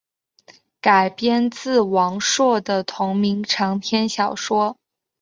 [0.81, 4.75] 改编自王朔的同名长篇小说。